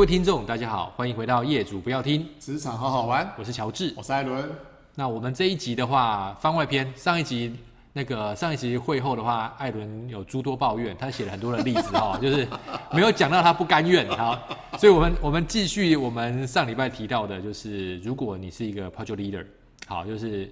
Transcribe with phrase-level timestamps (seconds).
[0.00, 4.50] 各位听众，大家好，欢迎回到业主不要听职场好好玩，我是乔治，我是艾伦。
[4.94, 7.54] 那我们这一集的话，番外篇，上一集
[7.92, 12.48] 那个上一集会后的话，艾伦有诸多抱怨，他写了很多的例子哈， 就是
[12.90, 14.40] 没有讲到他不甘愿哈，
[14.78, 19.44] 所以我们我们继续我们上礼拜提到的，就是如果你是一个 project leader，
[19.86, 20.50] 好，就是。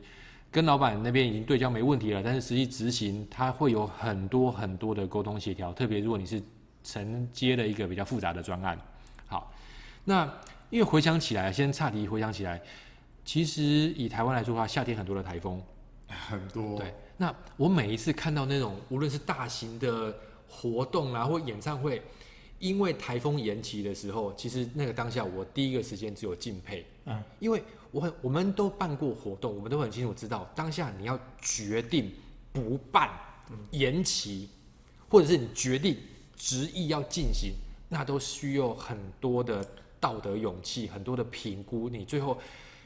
[0.50, 6.42] 跟老板那边已经对焦没问题了，但是实际执行他会有很多很多的沟通协调，特别如果你是
[6.84, 8.78] 承接了一个比较复杂的专案。
[10.08, 10.40] 好，那
[10.70, 12.60] 因为回想起来，先岔题回想起来，
[13.24, 15.62] 其实以台湾来说的话，夏天很多的台风，
[16.08, 16.78] 很多。
[16.78, 20.14] 对，那我每一次看到那种无论是大型的
[20.48, 22.02] 活动啊或演唱会，
[22.58, 27.62] 因为台风延期的时候，其实那个当下我第一个时间只有敬佩，嗯，因为。
[27.90, 32.12] 我很，我们都办过活动，我们都很清楚知道，当下你要决定
[32.52, 33.08] 不办、
[33.70, 34.50] 延期，
[35.08, 35.96] 或者是你决定
[36.36, 37.54] 执意要进行，
[37.88, 39.66] 那都需要很多的
[40.00, 41.88] 道德勇气，很多的评估。
[41.88, 42.38] 你最后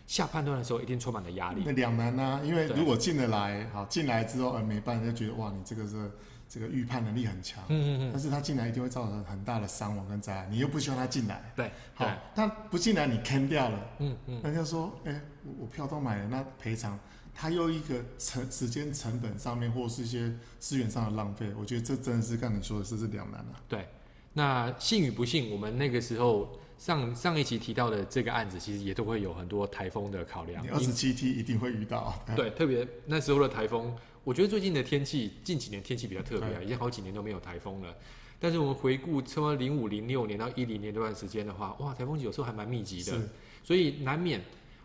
[0.06, 1.62] 下判断的时候，一定充满了压力。
[1.64, 2.40] 那两难呢？
[2.44, 6.10] 因为如果进得来，好进来之后，而没办，就觉得哇，你这个是。
[6.48, 17.00] 这个预判能力很强，嗯嗯嗯，但是他进来一定会造成很大的伤亡跟灾害，你又不希望他进来，对，好，他不进来你坑掉了，嗯嗯，人家说，哎，我我票都买了，那赔偿，
[17.32, 23.56] 他又一个成时间成本上面或是一些资源上的浪费，我觉得这真的是刚你说的，这是两难啊。
[23.66, 23.88] 对，
[24.34, 33.94] 那信与不信，我们那个时候上上一期提到的这个案子，其实也都会有很多台风的考量，二十七 T 一定会遇到，对，特别那时候的台风。
[34.24, 37.96] 我觉得最近的天气，近几年天气比较特别啊，已经好几年都没有台风了。
[38.40, 43.16] 但是我们回顾，从零五零六年到一零年这段时间的话，哇，台风有时候还蛮密集的，
[43.62, 44.42] 所以难免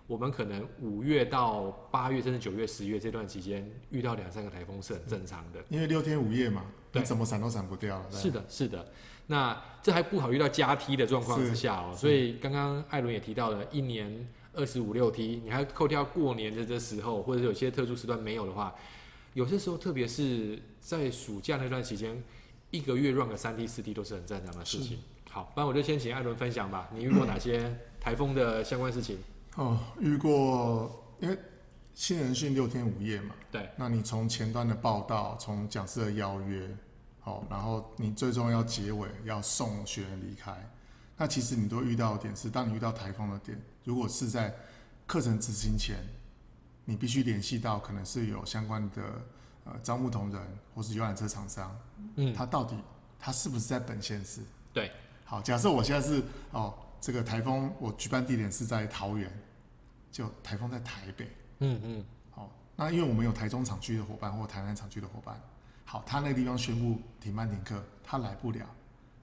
[0.07, 5.59] 我们可能五月到八月，甚至九月、十月这段期间遇到两三个台风是很正常的。
[5.69, 8.01] 因为六天五夜嘛，你怎么闪都闪不掉。
[8.09, 8.87] 是的，是的。
[9.27, 18.73] 那这还不好遇到加梯的状况之下哦，所以刚刚艾伦也提到了，一年二十五六梯，你还扣掉过年的这时候，或者是有些特殊时段没有的话。
[19.33, 22.23] 有些时候，特别是在暑假那段期间，
[22.71, 24.97] 一个月 run 个三 T 四 T 都是很正常的事情。
[25.29, 26.89] 好，不然我就先请艾伦分享吧。
[26.95, 29.19] 你遇过哪些台风的相关事情？
[29.57, 31.37] 哦，遇过，因为
[31.93, 33.35] 新人训六天五夜嘛。
[33.51, 33.69] 对。
[33.75, 36.69] 那你从前端的报道，从讲师的邀约，
[37.19, 40.51] 好，然后你最终要结尾，要送学员离开。
[41.17, 44.55] 那其实你都遇到的点是，当你遇到台风的点，如果是在
[45.05, 45.97] 课程执行前。
[46.89, 49.01] 你必须联系到可能是有相关的
[49.65, 50.41] 呃招募同仁
[50.73, 51.77] 或是游览车厂商，
[52.15, 52.77] 嗯，他到底
[53.19, 54.39] 他是不是在本县市？
[54.71, 54.89] 对，
[55.25, 59.29] 好，假设我现在是哦，这个台风我举办地点是在桃园，
[60.17, 61.29] 就台风在台北，
[61.59, 65.39] 嗯嗯，好，那因为我们有台中厂区的伙伴或台南厂区的伙伴，
[65.85, 68.65] 好，他那个地方宣布停班停课，他来不了，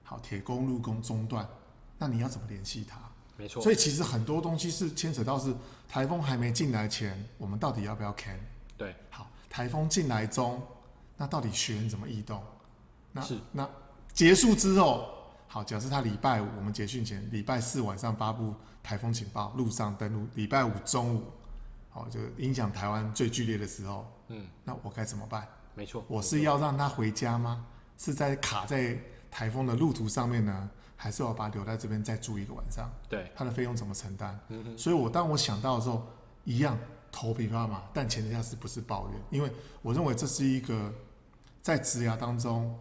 [0.05, 1.45] 好，铁公路工中断，
[1.97, 2.97] 那你要怎么联系他？
[3.35, 5.53] 没错，所以其实很多东西是牵扯到是
[5.89, 8.39] 台风还没进来前，我们到底要不要 can？
[8.77, 10.65] 对，好，台风进来中，
[11.17, 12.41] 那到底学员怎么异动？
[13.11, 13.69] 那是那
[14.13, 15.13] 结束之后，
[15.47, 21.23] 好，假设他礼拜五我们结训前，礼拜四晚上发布台风警报，陆上登陆，礼拜五中午，
[21.89, 25.47] 好，就影响台湾最剧烈的时候，嗯，那我该怎么办？
[25.73, 27.65] 没错，我是要让他回家吗？
[27.97, 28.97] 是在卡在
[29.31, 30.69] 台风的路途上面呢？
[30.97, 32.89] 还是要把他留在这边再住一个晚上？
[33.09, 34.39] 对，他的费用怎么承担？
[34.47, 34.77] 嗯哼。
[34.77, 36.07] 所以我当我想到的时候，
[36.45, 36.77] 一样
[37.11, 39.21] 头皮发麻，但前提下是不是抱怨？
[39.29, 39.51] 因为
[39.81, 40.93] 我认为这是一个
[41.61, 42.79] 在职涯当中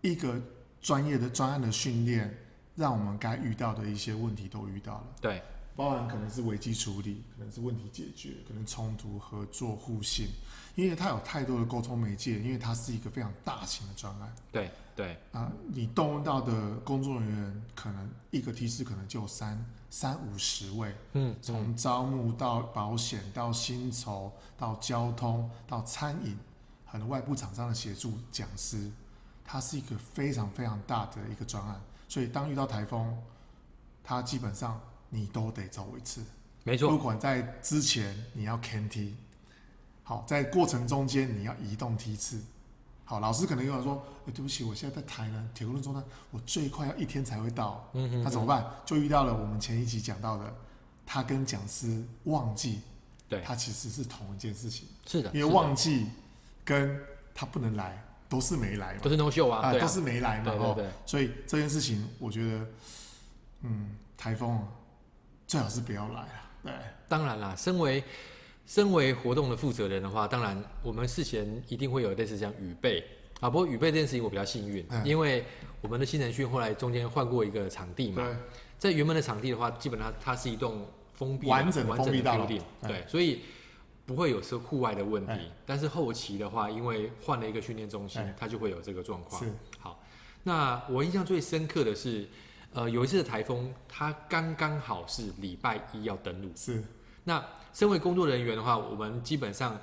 [0.00, 0.40] 一个
[0.82, 2.36] 专业的专案的训练，
[2.76, 5.04] 让我们该遇到的一些问题都遇到了。
[5.20, 5.40] 对，
[5.74, 10.26] 包含可能是危机处理，可能是问题解决，可能冲突、合作、互信，
[10.74, 14.34] 因为它有太多的沟通媒介，因为它是一个非常大型的专案。
[14.50, 14.70] 对。
[14.94, 26.36] 对啊，你动用到的工作人员可能一个梯次可能就三三五十位，嗯，从招募到保险到薪酬到交通到餐饮，
[26.84, 28.90] 很多外部厂商的协助，讲师，
[29.44, 33.16] 它是一个非常非常大的一个专案，所以当遇到台风，
[34.02, 34.80] 它基本上
[35.10, 36.22] 你都得走一次，
[36.64, 39.14] 没错，不管在之前你要 can 梯，
[40.02, 42.42] 好，在过程中间你要移动梯次。
[43.04, 43.94] 好，老师可能又要说，
[44.24, 47.86] 哎、欸，对不起，我现在在台南铁路中呢，我最快要一天才会到。
[47.92, 48.64] 嗯哼，那怎么办？
[48.86, 50.54] 就遇到了我们前一集讲到的，
[51.04, 52.80] 他跟讲师忘记，
[53.28, 54.88] 对，他其实是同一件事情。
[55.04, 56.06] 是的，因为忘记
[56.64, 56.98] 跟
[57.34, 58.02] 他不能来
[58.32, 60.44] 都是没来嘛，都是 no show 啊，啊，都是没来嘛。
[60.44, 62.66] 对对对，所以这件事情，我觉得，
[63.62, 64.66] 嗯，台风
[65.46, 66.50] 最好是不要来啊。
[66.64, 66.72] 对，
[67.08, 68.02] 当然啦，身为。
[68.64, 73.04] 身为活动的负责人的话，当然我们事前一定会有类似这样预备
[73.40, 73.50] 啊。
[73.50, 75.44] 不过预备这件事情我比较幸运，嗯、因为
[75.80, 78.24] 我们的新人训后来中间换过一个场地嘛，
[78.78, 83.40] 在原本的场地的话，基本上它是一栋封闭完整的完整的 building，对，对，所以
[84.06, 85.32] 不会有是户外的问题。
[85.64, 89.42] 但是后期的话，因为换了一个训练中心，它就会有这个状况。
[89.42, 90.02] 是，好，
[90.42, 92.28] 那我印象最深刻的是，
[92.72, 96.50] 呃，有一次的台风，它刚刚好是礼拜一要登陆。
[96.54, 96.82] 是，
[97.24, 99.78] 那身为工作人员的话，我们基本上。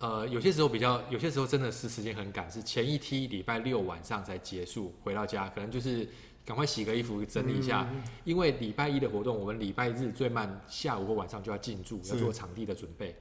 [0.00, 6.08] 呃，有些时候比较，有些时候真的是时间很赶，是前一梯礼拜六晚上才结束，回到家可能就是
[6.44, 13.12] 赶快洗个衣服整理一下，嗯、因为礼拜一的活动，我们礼拜日最慢下午或晚上就要进驻，要做场地的准备。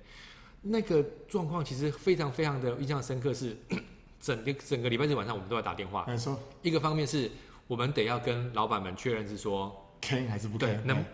[0.62, 3.78] 那个状况其实非常非常的印象深刻是，是
[4.20, 6.06] 整个整个礼拜日晚上我们都要打电话。
[6.08, 6.40] 没错。
[6.62, 7.30] 一个方面是
[7.68, 10.78] 我们得要跟老板们确认是说，can 还是不 can？
[10.78, 11.06] 对，能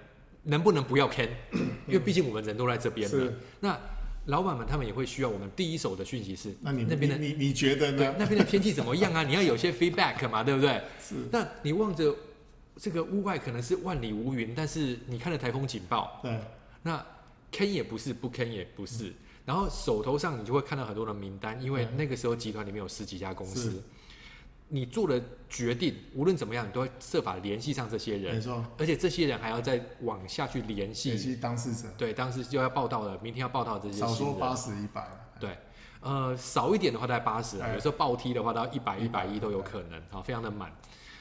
[0.43, 1.27] 能不能不要 can？
[1.87, 3.33] 因为毕竟我们人都在这边的。
[3.59, 3.77] 那
[4.27, 8.15] 老板们他们也会需要我们第一手的讯息是，那你那边的你你，你觉得呢？
[8.17, 9.21] 那边的天气怎么样啊？
[9.23, 10.81] 你要有些 feedback 嘛，对不对？
[11.01, 11.15] 是。
[11.29, 12.15] 那你望着
[12.77, 16.39] 这个屋外可能是万里无云，但是你看了台风警报，对。
[16.83, 17.05] 那
[17.51, 19.09] can 也不是，不 can 也不是。
[19.09, 19.13] 嗯、
[19.45, 23.83] 然后手头上你就会看到很多的名单，因为那个时候集团里面有十几家公司。
[24.69, 28.35] 你做了决定，无论怎么样，你都会设法联系上这些人。
[28.35, 31.87] 没错，而且这些人还要再往下去联系联系当事者。
[31.95, 33.99] 对，当时就要报道了，明天要报道这些。
[33.99, 35.07] 少说八十一百。
[35.39, 35.55] 对，
[35.99, 40.71] 呃，少一点的话大概八十啊，有时候爆梯的话到一百一百一都有可能，啊，非常的满。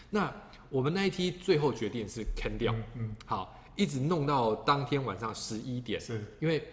[0.08, 0.32] 那
[0.70, 6.66] 我们那一梯最后决定是 can 掉，嗯，嗯，好，一直弄到当天晚上十一点，是因为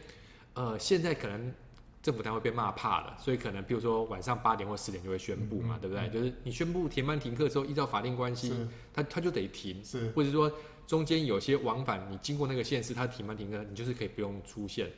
[0.53, 1.53] 呃现在可能。
[2.01, 6.07] 政府单位被骂怕了，所以可能比如说晚上八点或十点就会宣布嘛，嗯、对不对？
[6.07, 8.53] 嗯、就是你宣布停班停课之后，依照法定关系，
[8.93, 10.49] 他他就得停，是或者说
[10.87, 14.89] 中间有些往返，你经过那个县市，他停班停课，你就是可以不用出现。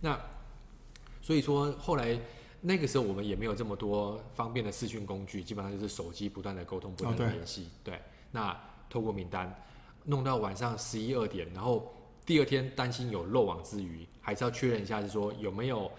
[0.00, 0.18] 那
[1.22, 2.18] 所以说后来
[2.60, 7.62] 那个时候我们也没有这么多方便的视讯工具，基本上就是手机不断的沟通，不断的联系。
[7.62, 8.00] 哦、对，对，
[8.32, 8.60] 那
[8.90, 9.62] 透过名单
[10.02, 11.94] 弄到晚上十一二点，然后
[12.28, 15.90] 第二天担心有漏网之鱼，还是要确认一下，是说有没有。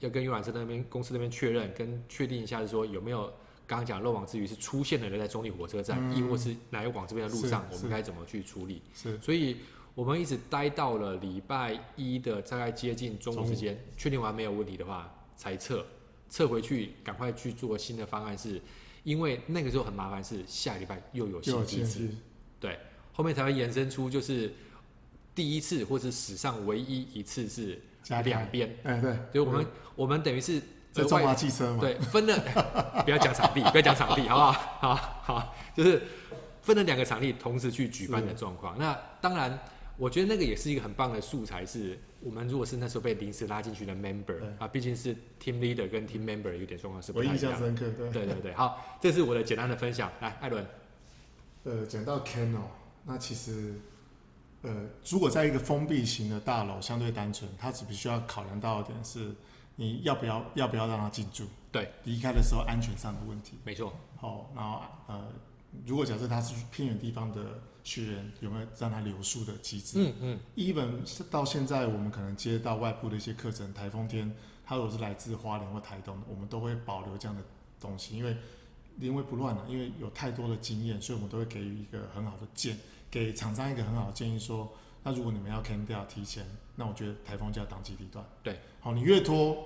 [0.00, 3.32] 要跟游览车那边公司那边确认，跟确定一下，是说有没有
[3.66, 8.82] 刚刚讲漏网之鱼是出现的人在中立火车站，亦、嗯、或是来往这边的路上，我们该怎么去处理？
[8.94, 9.56] 是，所以
[9.94, 15.82] 我们一直待到了礼拜一的大概接近中午时间，确定完没有问题的话，才撤，
[16.28, 18.62] 撤回去，赶快去做新的方案是，是
[19.02, 22.10] 因为那个时候很麻烦，是下礼拜又有新机制，
[22.60, 22.78] 对，
[23.14, 24.52] 后面才会延伸出就是
[25.36, 27.80] 第一次或是史上唯一一次是。
[28.24, 30.62] 两边，哎对，所以我们、嗯、我们等于是
[30.92, 32.38] 在中华汽车嘛，对，分了，
[33.04, 34.52] 不要讲场地， 不要讲场地，好不好？
[34.52, 34.94] 好
[35.24, 36.00] 好，就是
[36.62, 38.78] 分了两个场地同时去举办的状况。
[38.78, 39.58] 那当然，
[39.96, 45.12] 我觉得那个也是一个很棒的素材，是我们如果是那时候被临时拉进去的 member 啊，毕竟是
[45.42, 47.36] team leader 跟 team member 有点状况是不太一样。
[47.36, 50.12] 我印象深刻，对对对对，好，这是我的简单的分享。
[50.20, 50.64] 来，艾伦，
[51.64, 52.60] 呃，讲到 can 哦，
[53.04, 53.74] 那其实。
[54.66, 54.74] 呃，
[55.08, 59.32] 如果在一个封闭型的大楼，相对单纯，它只必须要考量到一点是，
[59.76, 61.44] 你要不要要不要让他进驻？
[61.70, 63.52] 对，离开的时候安全上的问题。
[63.62, 63.92] 没错。
[64.16, 65.28] 好，然后呃，
[65.86, 69.98] 如果假设他是偏远地方的学员，有没有让他留宿的机制？
[70.00, 70.40] 嗯嗯。
[70.56, 70.98] even
[71.30, 77.42] 到现在，我们可能接到外部的一些课程，台风天，他如果是来自花莲或台东，我们都会保留这样的
[77.78, 78.36] 东西，因为
[78.96, 82.76] 临危不乱了，因为有太多的经验，所以我们都会给予一个很好的建。
[83.16, 84.70] 给厂商一个很好的建议说，
[85.02, 86.44] 那如果你们要 can 掉提前，
[86.74, 88.22] 那我觉得台风就要当机立断。
[88.42, 89.56] 对，好，你越拖，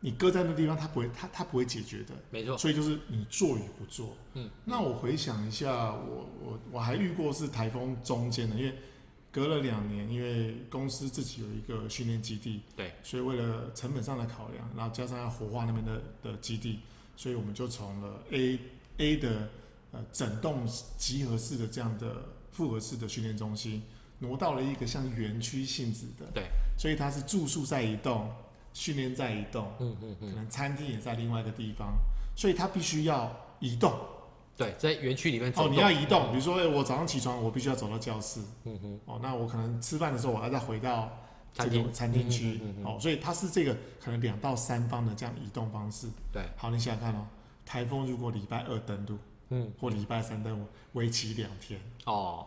[0.00, 2.14] 你搁在那地方，它不会，它它不会解决的。
[2.30, 2.56] 没错。
[2.56, 4.16] 所以就是你做与不做。
[4.32, 4.48] 嗯。
[4.64, 8.74] 那我回想一下，我我我还遇过是台风中间的，因为
[9.30, 12.62] 隔了两年，因为公司自己有一个训练基地。
[12.74, 12.90] 对。
[13.02, 16.80] 所以为了成本上的考量，然后加上要活化那边的的基地，
[17.18, 18.58] 所以我们就从了 A
[18.96, 19.50] A 的
[19.90, 22.16] 呃整栋集合式的这样的。
[22.52, 23.82] 复合式的训练中心
[24.18, 26.44] 挪到了一个像园区性质的，对，
[26.78, 28.30] 所以它是住宿在一栋，
[28.72, 31.94] 训练在一栋，嗯嗯嗯，可能餐厅也在另外一个地方，
[32.36, 33.92] 所以它必须要移动，
[34.56, 41.10] 对，在园区里面走哦，你要移动，比如说，哎，我早上起床，我必须要走到教室，嗯哼，哦，那我可能吃饭的时候，我还要再回到
[41.54, 47.26] 这个餐厅区，哦，所以它是这个可能两到三方的这样移动方式，对，好，你想想看哦，
[47.66, 49.18] 台风如果礼拜二登陆。
[49.54, 52.46] 嗯，或礼拜三登陆，为期两天哦。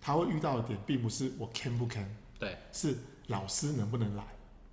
[0.00, 2.08] 他会遇到的点，并不是我 can 不 can，
[2.38, 2.96] 对，是
[3.26, 4.24] 老师能不能来。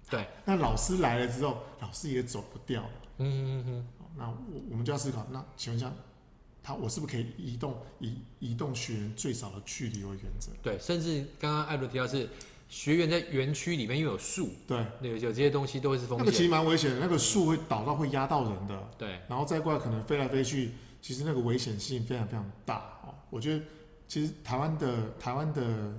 [0.08, 2.90] 对，那老师来了之后，老师也走不掉了。
[3.18, 3.88] 嗯嗯嗯。
[4.16, 4.36] 那我
[4.70, 5.92] 我们就要思考，那请问一下，
[6.62, 10.52] 他我是不是可以移动以移动学员最少的距离为原则？
[10.62, 12.30] 对，甚至刚刚艾伦提到是
[12.70, 16.20] 学员在园区里面又有树，对，有有这些东西都会是风险。
[16.20, 18.90] 那个其实蛮危险的，那个树会倒到会压到人的。
[19.00, 20.74] 对，然后再过来可能飞来飞去。
[21.04, 23.64] 其实那个危险性非常非常大哦，我觉得
[24.08, 25.94] 其实台湾的台湾的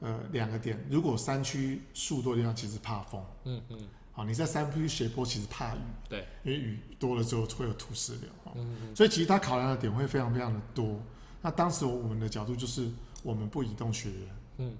[0.00, 3.22] 呃两个点，如果山区树多的地方，其实怕风。
[3.44, 3.78] 嗯嗯。
[4.10, 5.78] 好，你在山区斜坡，其实怕雨。
[6.08, 6.26] 对。
[6.44, 8.30] 因为雨多了之后会有土石流。
[8.54, 8.96] 嗯嗯。
[8.96, 10.98] 所以其实他考量的点会非常非常的多。
[11.42, 12.90] 那当时我们的角度就是，
[13.22, 14.28] 我们不移动学员。
[14.56, 14.76] 嗯。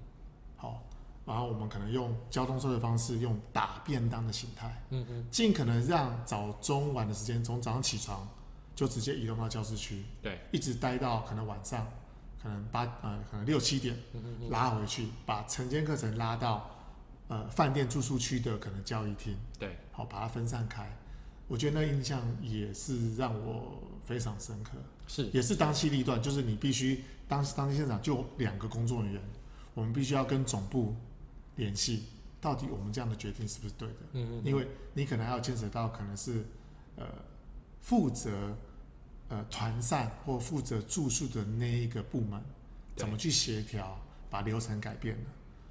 [0.57, 0.81] 好。
[1.25, 8.27] 然后我们可能用交通车的方式，用打便当的形态，嗯嗯，尽可能让早中晚的时间，从早上起床
[8.75, 11.87] 就直接移动到教室区，对，一直待到可能晚上，
[12.41, 13.97] 可能八呃可能六七点，
[14.49, 16.69] 拉回去，把晨间课程拉到
[17.27, 20.91] 呃饭店住宿区的可能交谊厅，对，好把它分散开。
[21.47, 24.71] 我觉得那印象也是让我非常深刻，
[25.07, 29.21] 是也是当机立断，就是你必须当当天现场就两个工作人员，
[29.73, 30.95] 我们必须要跟总部。
[31.55, 32.05] 联系
[32.41, 33.95] 到底我们这样的决定是不是对的？
[34.13, 36.43] 嗯嗯，因为你可能还要牵扯到可能是
[36.95, 37.05] 呃
[37.83, 38.57] 负责
[39.29, 42.41] 呃团膳或负责住宿的那一个部门
[42.95, 45.23] 怎么去协调把流程改变了。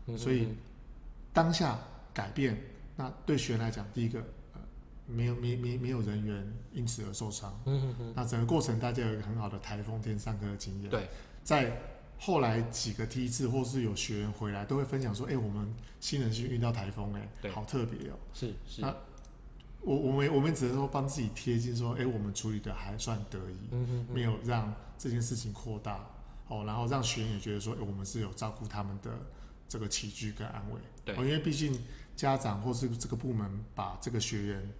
[0.06, 0.46] 嗯、所以
[1.32, 1.76] 当下
[2.14, 2.56] 改变，
[2.94, 4.20] 那对学员来讲，第一个
[4.54, 4.60] 呃
[5.06, 7.60] 没有没没没有人员因此而受伤。
[7.66, 10.88] 嗯嗯，那整个过程大家有一个很好的台风天上课的经验。
[10.88, 11.08] 对，
[11.42, 11.76] 在。
[12.24, 18.80] 后来几个梯次，或是有学员回来，都会分享说：“哎、欸，我们新人去遇到台风、欸，哎，好特别哦、喔。”是是。
[18.80, 18.94] 那
[19.82, 26.06] 我我们我们只能说帮自己贴近，说：“哎、欸，我们处理的还算得宜，嗯哼哼没有让这件事情扩大
[26.48, 29.10] 哦，然后让学员也觉得说，哎、欸，我们是有照顾他们的
[29.68, 30.80] 这个起居跟安慰。
[31.04, 31.78] 对，因为毕竟
[32.14, 34.72] 家长或是这个部门把这个学员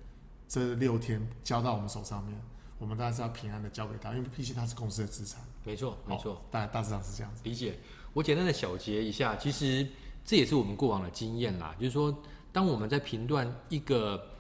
[0.49, 2.41] 这六天交到我们手上面。”
[2.79, 5.41] 我们当然是要平安的交给他，因为毕竟他是公司的资产。
[5.63, 7.41] 没错，没错，大大致上是这样子。
[7.45, 7.79] 理解。
[8.13, 9.87] 我简单的小结一下，其实
[10.25, 11.73] 这也是我们过往的经验啦。
[11.79, 12.13] 就是说，
[12.51, 14.32] 当我们在评断一个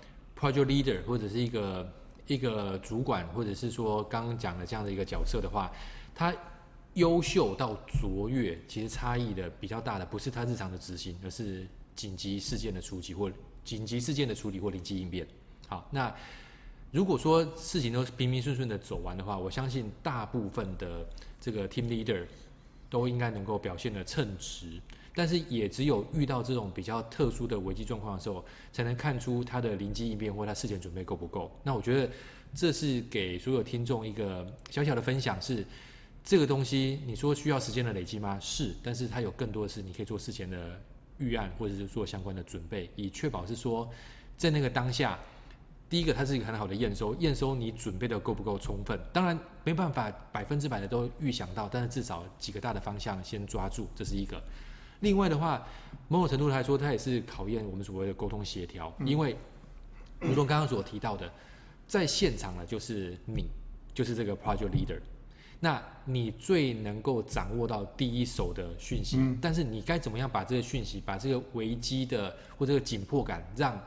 [0.43, 1.93] project leader 或者是一个
[2.27, 5.71] 一个主管，或者是说刚刚讲的这样的一个角色的话，
[6.13, 6.35] 他
[6.95, 13.31] 优秀到卓越，其实差异的比较大的不是他日常的执行，而是紧急事件的处理或
[13.63, 15.25] 紧急事件的处理或临机应变。
[15.69, 16.13] 好，那。
[16.95, 21.03] 如果说事情都平平顺顺的走完的话，我相信大部分的
[21.41, 22.27] 这个 team leader
[22.91, 24.79] 都应该能够表现的称职。
[25.15, 31.51] 但是也只有遇到这种比较特殊的危机状况的时候，才能看出他的临机应变或他事前准备够不够。
[31.63, 32.11] 那我觉得
[32.55, 35.65] 这是给所有听众一个小小的分享是：
[36.25, 38.39] 这个东西你说需要时间的累积吗？
[38.41, 40.81] 是，但是它有更多的是你可以做事前的
[41.19, 43.91] 预案或者是做相关的准备，以确保是说
[44.37, 45.19] 在那个当下。
[45.91, 48.99] 第一个，它是一个很好的验收，验收你准备的够不够充分。
[49.13, 54.43] 当然没办法百分之百的都预想到，但是至少几个大的方向先抓住，这是一个。
[55.03, 55.65] 另外的话，
[56.09, 59.37] 某种程度来说，它也是考验我们所谓的沟通协调，因为
[60.21, 61.31] 如同刚刚所提到的，
[61.87, 63.45] 在现场呢就是你，
[63.93, 64.99] 就是这个 project leader，
[65.61, 73.79] 那你最能够掌握到第一手的讯息，但是你该怎么样把这个讯息，把这个危机的或这个紧迫感让。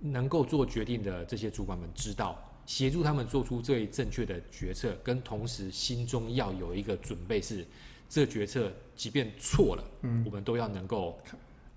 [0.00, 7.66] 能够做决定的这些主管们知道，协助他们做出最正确的决策，跟同时心中要有一个准备是，是
[8.08, 11.18] 这个决策即便错了，嗯，我们都要能够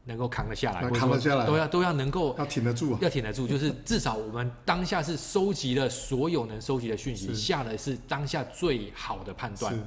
[0.06, 9.78] 能够扛得下来，扛得下来，都要都要能够要挺得住，要挺得住， 就是至少我们当下是收集了所有能收集的讯息，下的是当下最好的判断，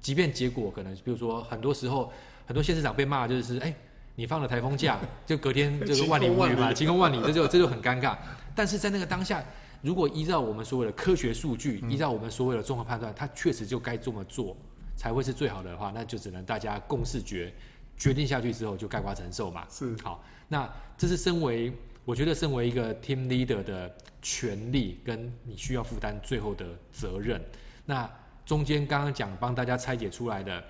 [0.00, 2.12] 即便结果可能，比如说很多时候
[2.46, 3.66] 很多县市长被骂就是哎。
[3.66, 3.76] 欸
[4.18, 8.16] 你放了台风假， 就隔天就 是万里无云嘛，晴空万里，这就这就很尴尬。
[8.54, 9.44] 但是在那个当下，
[9.82, 14.56] 如果依照我们所谓的科学数据，依照我们所谓的综合判断，它确实就该这么做，
[14.96, 17.52] 才会是最好的话，那就只能大家共视决
[17.96, 19.66] 决定下去之后，就盖瓜承受嘛。
[19.70, 21.72] 是好，那这是身为
[22.04, 27.40] 我觉得身为一个 team leader 的权利，跟你需要负担最后的责任。
[27.84, 28.10] 那
[28.44, 30.64] 中间刚刚讲帮大家拆解出来的，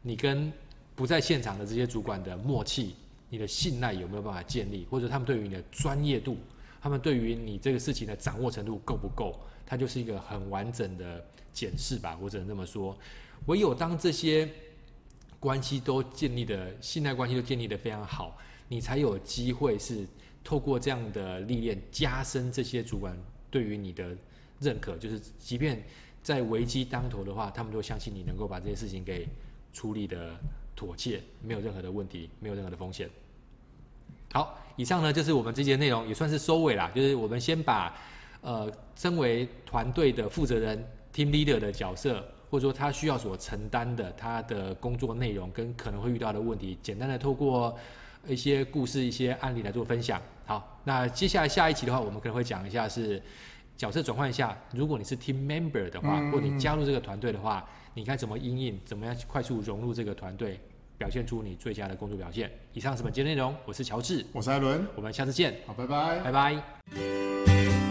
[0.00, 0.52] 你跟。
[0.94, 2.94] 不在现场的这些主管的默契，
[3.30, 4.86] 你的信赖有没有办法建立？
[4.90, 6.36] 或者他们对于你的专业度，
[6.82, 9.40] 他们对于你这个事情的掌握程度够不够？
[9.64, 12.96] 它就是一个很完整的检视吧，我只能这么说。
[13.46, 14.48] 唯有当这些
[15.40, 20.06] 关系都建立的信赖关系都建立得非常好，你才有机会是
[20.44, 23.16] 透过这样的历练，加深这些主管
[23.50, 24.16] 对于你的
[24.60, 24.96] 认可。
[24.96, 25.84] 就是即便
[26.22, 29.28] 在危机当头的话，他们都相信你能够把这些事情给
[29.72, 30.38] 处理的。
[30.74, 33.08] 妥切，没有任何的问题，没有任何的风险。
[34.32, 36.90] 好，以上呢就是我们这节内容，也算是收尾啦。
[36.94, 37.94] 就是我们先把
[38.40, 40.82] 呃，身为团队的负责人
[41.12, 47.74] （team leader） 的角色，或者说他需要所承担的他的工作内容跟可能会遇到的问题，简单的透过
[48.26, 50.20] 一些故事、一些案例来做分享。
[50.44, 53.20] 好，那接下来下一期的话，我们可能会讲一下是
[53.74, 60.60] 角色转换一下，如果你是 team member 的话，或你加入这个团队的话，你该怎么应应，怎么样快速融入这个团队，
[60.98, 62.50] 表现出你最佳的工作表现？
[62.74, 67.81] 以上是本节内容，我是乔治，我是艾伦，我们下次见，好，拜拜，拜拜。